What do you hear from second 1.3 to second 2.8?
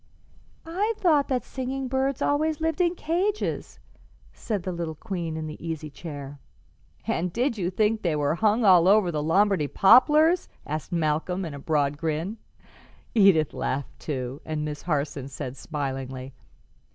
singing birds always